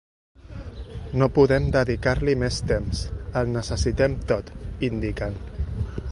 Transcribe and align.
No 1.21 1.27
podem 1.33 1.67
dedicar-li 1.75 2.33
més 2.43 2.57
temps, 2.71 3.01
el 3.41 3.53
necessitem 3.59 4.15
tot, 4.33 4.49
indiquen. 4.89 5.37